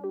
[0.00, 0.06] The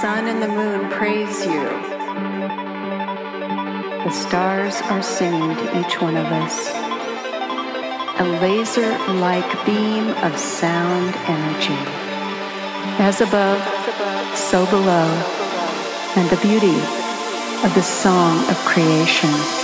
[0.00, 1.62] sun and the moon praise you.
[4.02, 6.93] The stars are singing to each one of us.
[8.16, 11.74] A laser like beam of sound energy.
[13.02, 13.58] As above,
[14.36, 15.08] so below,
[16.14, 16.78] and the beauty
[17.64, 19.63] of the song of creation.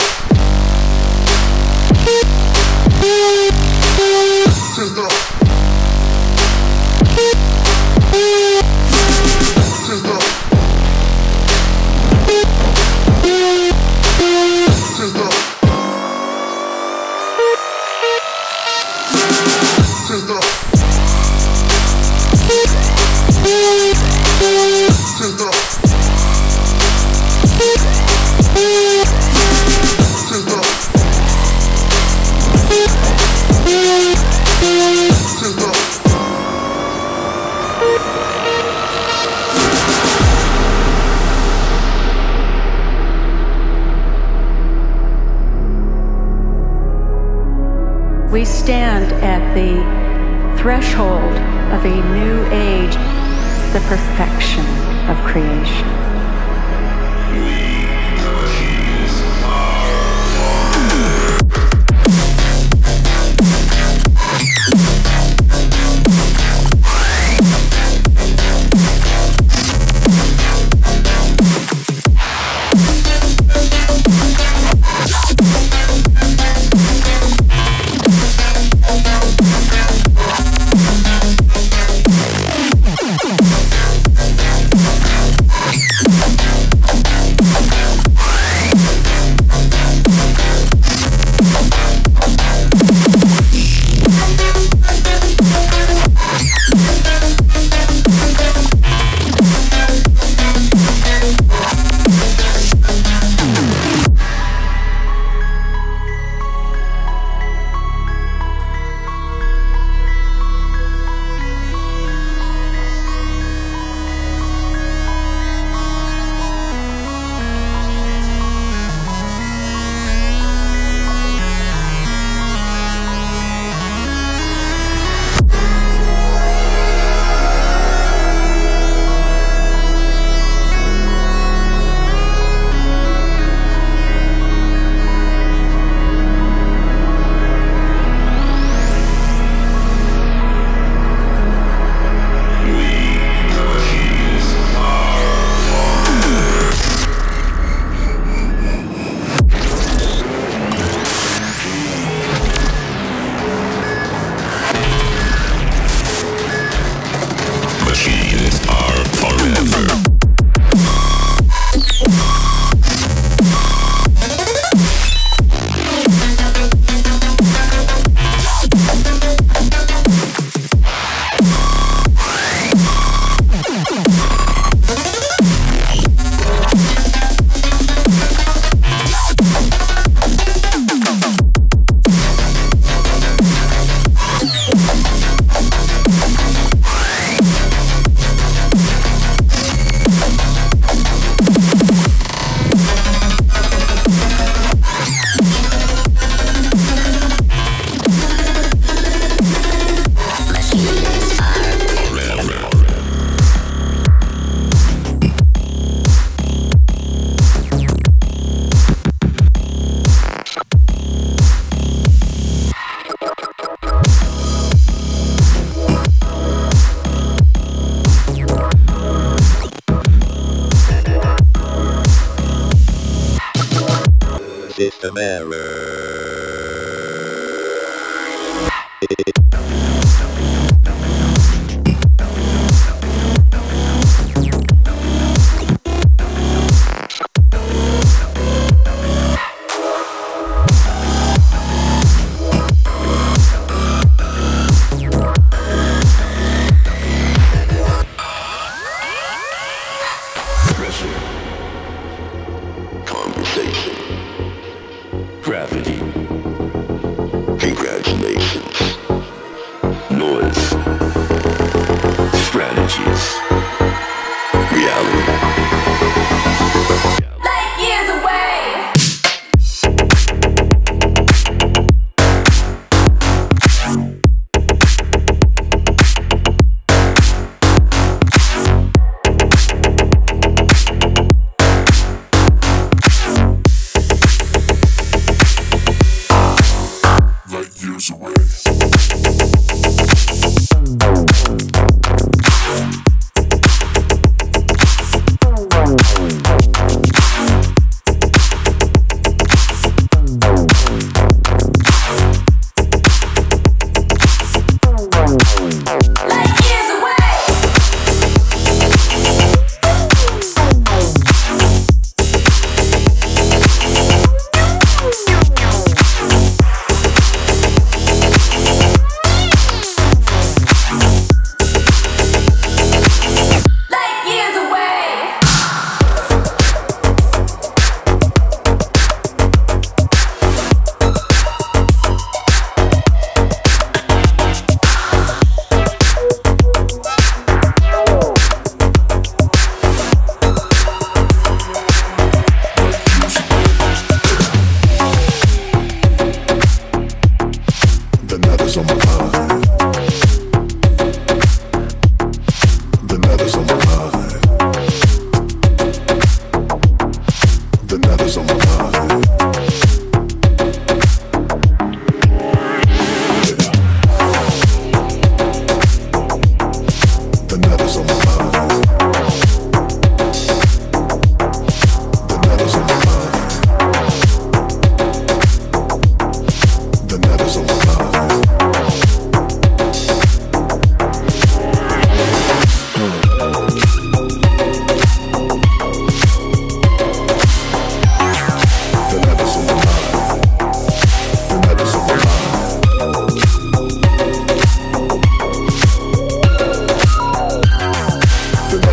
[0.00, 0.29] go.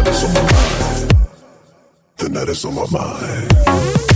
[0.07, 1.15] night is on my mind.
[2.17, 4.06] The night is on my mind.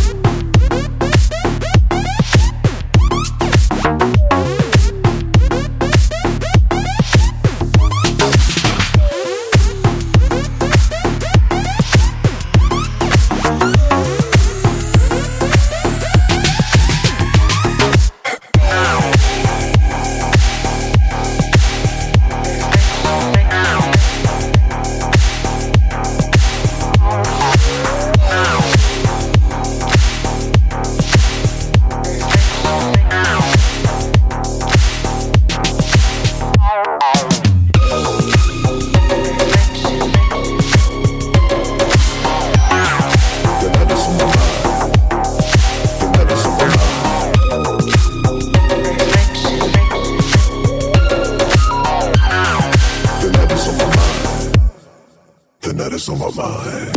[55.82, 56.96] that is on my mind.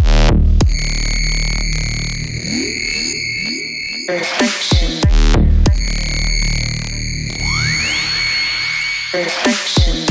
[4.07, 5.01] Reflection.
[9.15, 10.07] Reflection.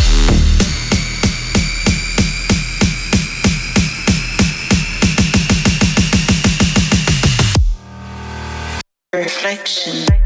[9.13, 10.22] Reflection.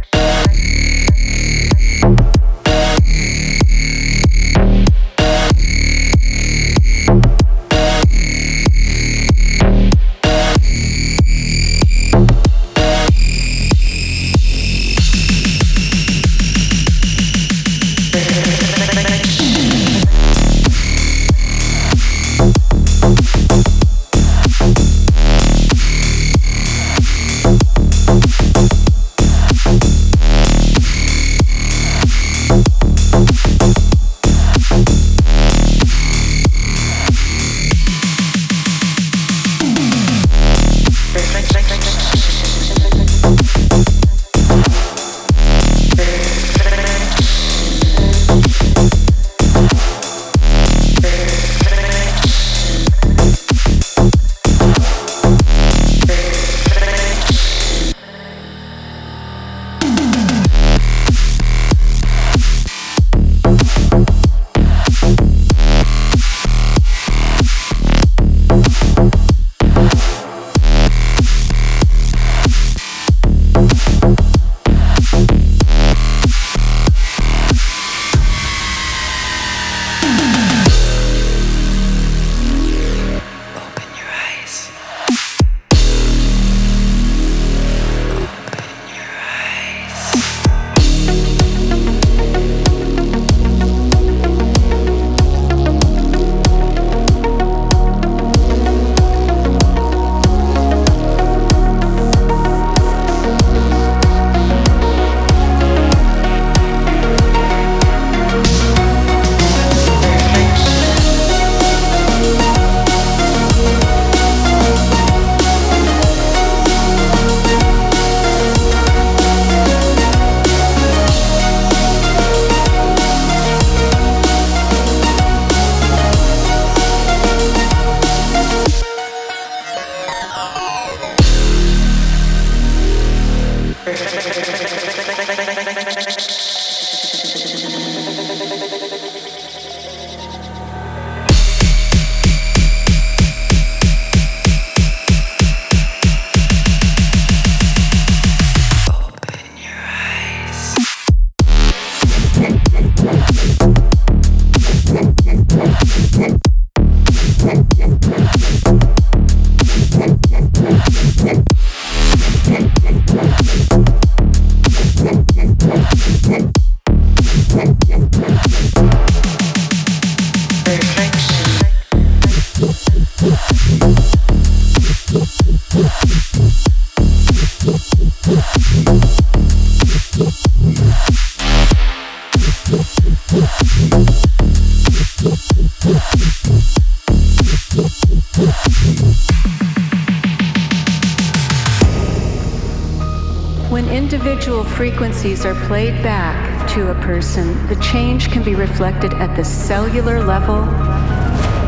[199.67, 200.59] Cellular level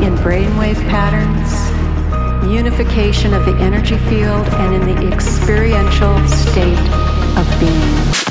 [0.01, 1.51] in brainwave patterns,
[2.50, 6.79] unification of the energy field, and in the experiential state
[7.38, 8.29] of being.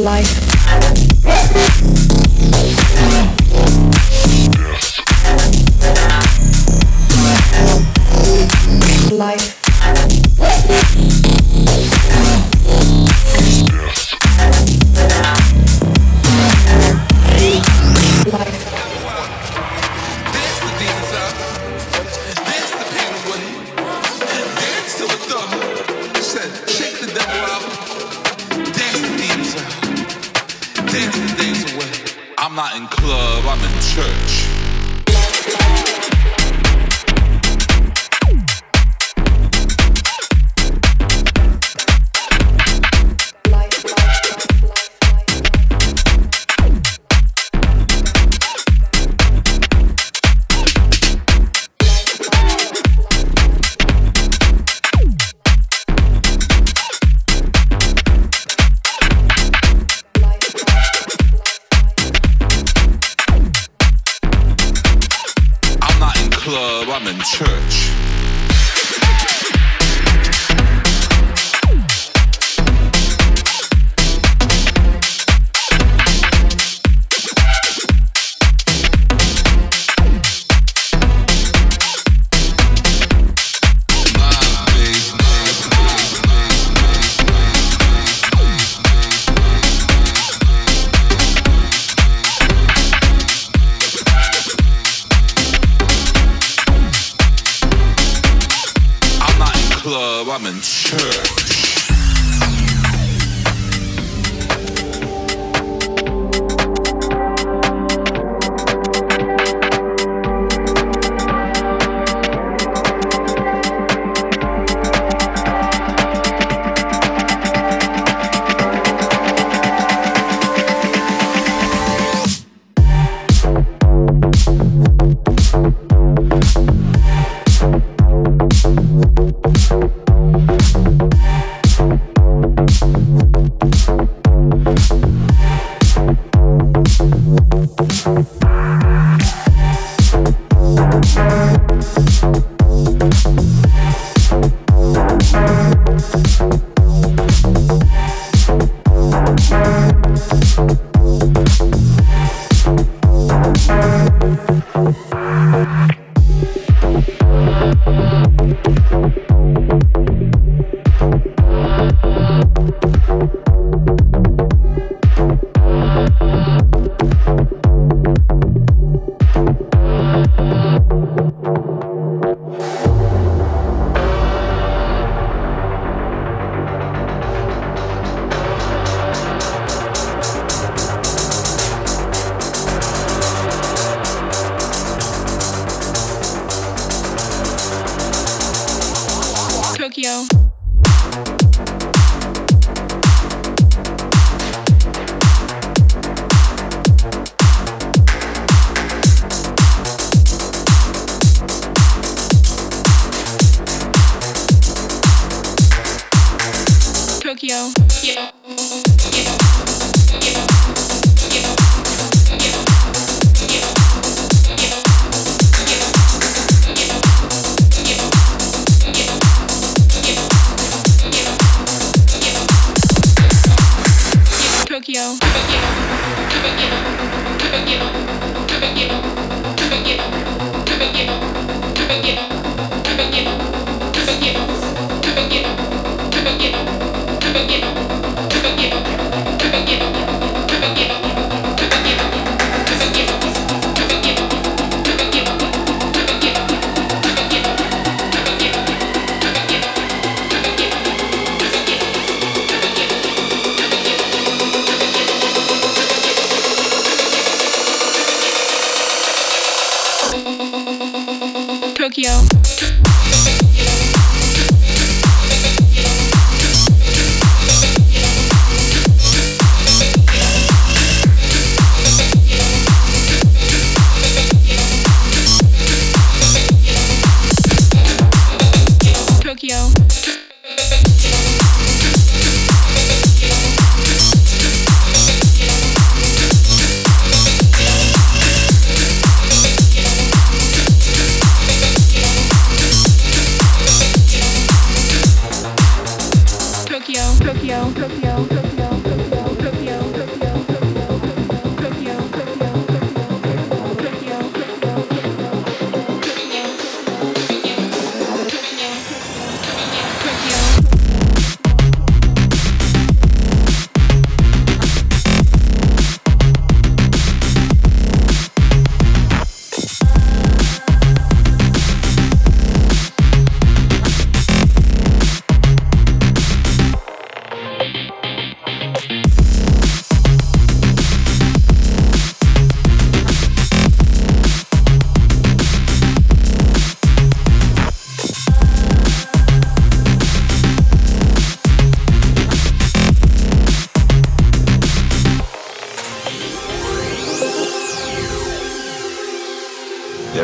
[0.00, 0.49] life.
[67.18, 67.89] Church.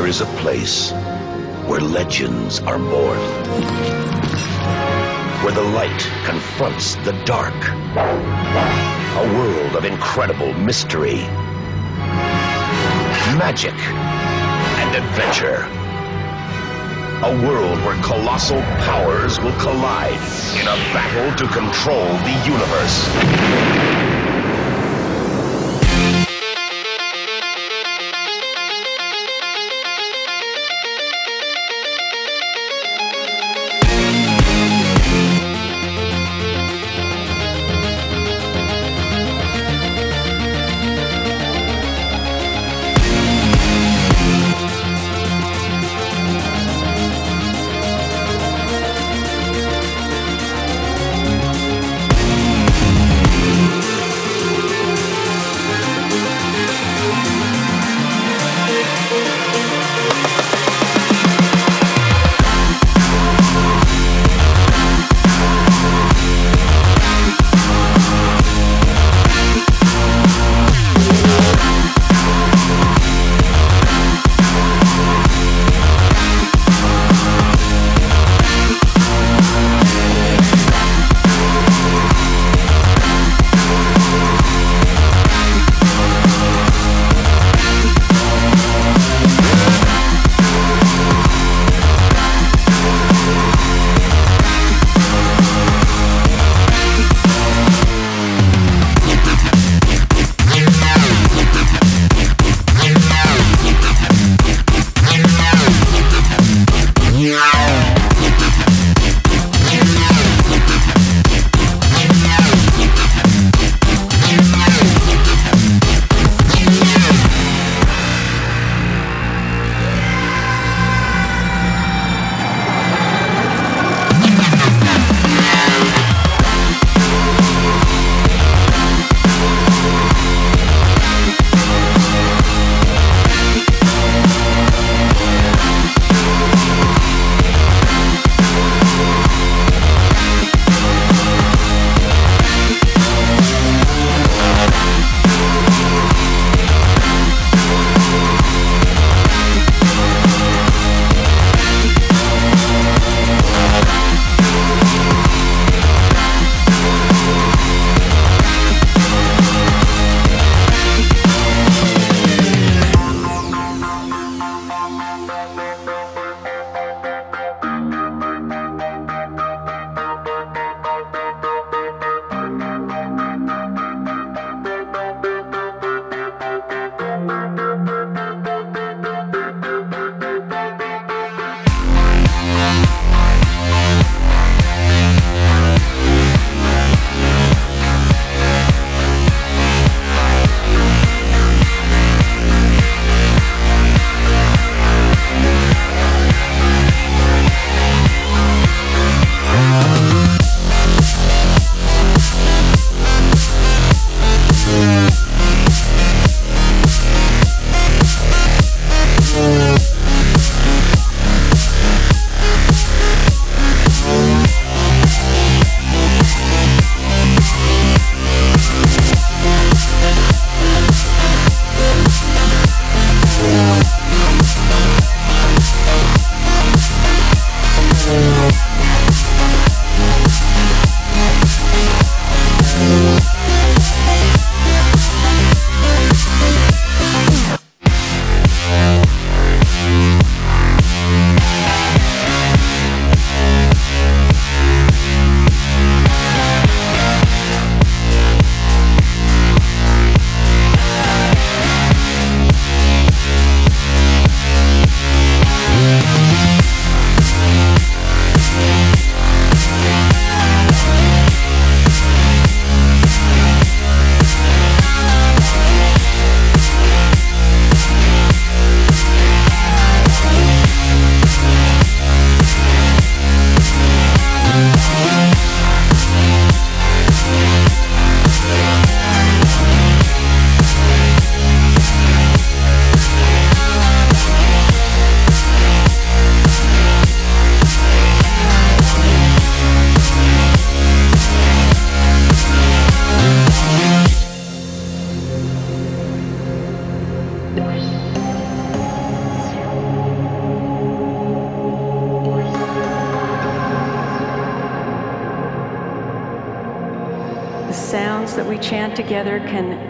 [0.06, 0.92] There is a place
[1.66, 3.18] where legends are born.
[5.42, 7.52] Where the light confronts the dark.
[9.16, 11.16] A world of incredible mystery,
[13.36, 15.66] magic, and adventure.
[17.26, 20.12] A world where colossal powers will collide
[20.60, 24.25] in a battle to control the universe.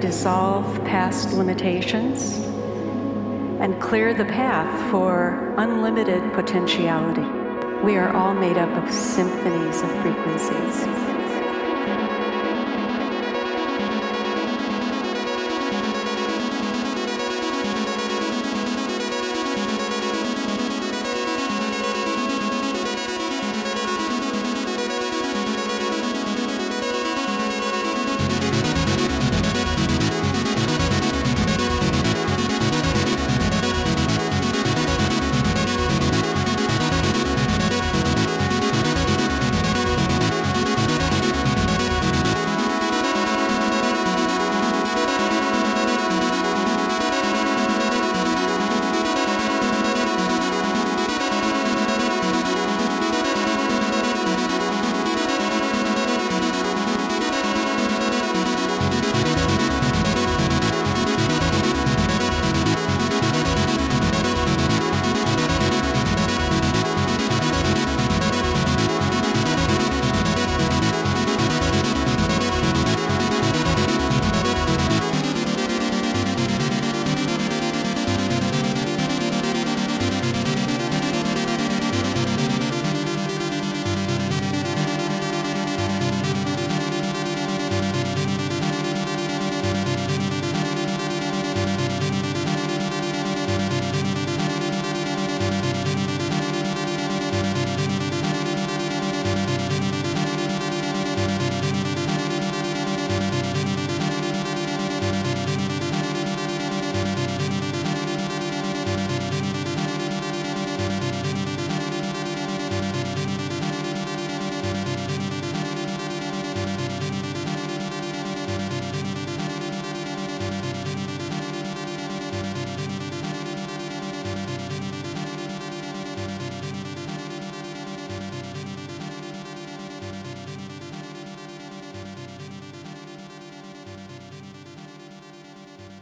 [0.06, 2.34] Dissolve past limitations
[3.60, 7.26] and clear the path for unlimited potentiality.
[7.84, 11.15] We are all made up of symphonies of frequencies.